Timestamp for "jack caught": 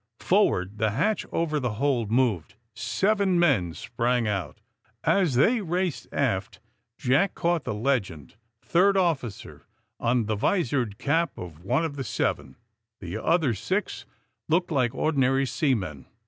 6.97-7.65